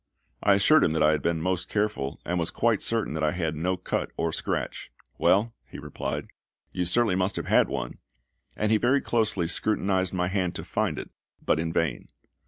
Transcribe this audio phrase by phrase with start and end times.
[0.41, 3.33] I assured him that I had been most careful, and was quite certain that I
[3.33, 4.91] had no cut or scratch.
[5.19, 6.25] "Well," he replied,
[6.71, 7.99] "you certainly must have had one;"
[8.57, 11.11] and he very closely scrutinised my hand to find it,
[11.45, 12.07] but in vain.